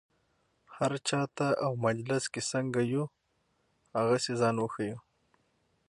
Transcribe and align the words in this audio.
هر 0.75 0.91
چا 1.09 1.21
ته 1.35 1.47
او 1.65 1.71
مجلس 1.87 2.23
کې 2.33 2.41
څنګه 2.51 2.79
یو 2.93 3.05
هغسې 3.97 4.33
ځان 4.41 4.55
وښیو. 4.59 4.99